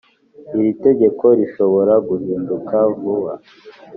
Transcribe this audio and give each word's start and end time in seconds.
iri 0.57 0.71
tegeko 0.85 1.25
rishobora 1.39 1.93
guhinduka 2.07 2.75
vuba 2.99 3.33